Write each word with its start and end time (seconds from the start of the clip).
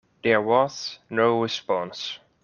There 0.23 0.41
was 0.41 0.97
no 1.11 1.39
response. 1.43 2.17